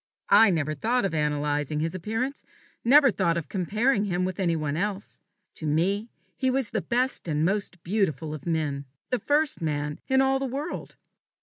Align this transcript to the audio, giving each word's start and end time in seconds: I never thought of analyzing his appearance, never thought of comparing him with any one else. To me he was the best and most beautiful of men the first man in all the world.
I 0.31 0.49
never 0.49 0.73
thought 0.73 1.05
of 1.05 1.13
analyzing 1.13 1.79
his 1.79 1.93
appearance, 1.93 2.43
never 2.83 3.11
thought 3.11 3.37
of 3.37 3.49
comparing 3.49 4.05
him 4.05 4.25
with 4.25 4.39
any 4.39 4.55
one 4.55 4.75
else. 4.75 5.21
To 5.57 5.67
me 5.67 6.09
he 6.35 6.49
was 6.49 6.71
the 6.71 6.81
best 6.81 7.27
and 7.27 7.45
most 7.45 7.83
beautiful 7.83 8.33
of 8.33 8.47
men 8.47 8.85
the 9.11 9.19
first 9.19 9.61
man 9.61 9.99
in 10.07 10.19
all 10.19 10.39
the 10.39 10.47
world. 10.47 10.95